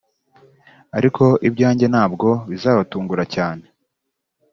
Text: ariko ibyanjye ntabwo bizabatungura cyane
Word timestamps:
ariko 0.97 1.23
ibyanjye 1.47 1.85
ntabwo 1.93 2.29
bizabatungura 2.49 3.23
cyane 3.35 3.65